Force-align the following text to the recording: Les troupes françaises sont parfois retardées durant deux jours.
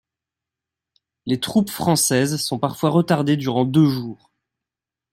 Les 1.27 1.39
troupes 1.39 1.69
françaises 1.69 2.37
sont 2.37 2.57
parfois 2.57 2.89
retardées 2.89 3.37
durant 3.37 3.65
deux 3.65 3.85
jours. 3.85 4.31